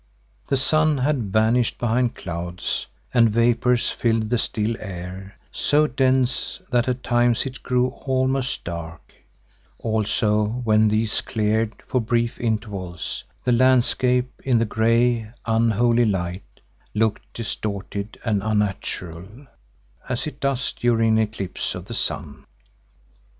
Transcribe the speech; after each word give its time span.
The 0.47 0.57
sun 0.57 0.97
had 0.97 1.31
vanished 1.31 1.77
behind 1.77 2.15
clouds, 2.15 2.87
and 3.13 3.29
vapours 3.29 3.91
filled 3.91 4.31
the 4.31 4.39
still 4.39 4.75
air, 4.79 5.35
so 5.51 5.85
dense 5.85 6.59
that 6.71 6.87
at 6.89 7.03
times 7.03 7.45
it 7.45 7.61
grew 7.61 7.89
almost 7.89 8.63
dark; 8.63 9.13
also 9.77 10.41
when 10.63 10.87
these 10.87 11.21
cleared 11.21 11.83
for 11.85 12.01
brief 12.01 12.39
intervals, 12.39 13.23
the 13.43 13.51
landscape 13.51 14.41
in 14.43 14.57
the 14.57 14.65
grey, 14.65 15.29
unholy 15.45 16.05
light 16.05 16.61
looked 16.95 17.31
distorted 17.35 18.19
and 18.25 18.41
unnatural, 18.41 19.27
as 20.09 20.25
it 20.25 20.39
does 20.39 20.71
during 20.71 21.11
an 21.11 21.19
eclipse 21.19 21.75
of 21.75 21.85
the 21.85 21.93
sun. 21.93 22.45